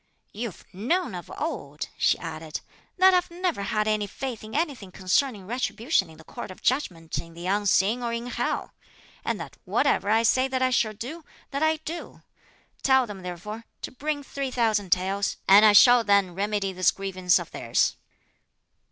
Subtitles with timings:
[0.33, 2.61] "You've known of old," she added,
[2.97, 7.19] "that I've never had any faith in anything concerning retribution in the Court of Judgment
[7.19, 8.73] in the unseen or in hell;
[9.23, 12.23] and that whatever I say that I shall do, that I do;
[12.81, 17.37] tell them therefore to bring three thousand taels; and I shall then remedy this grievance
[17.37, 17.95] of theirs."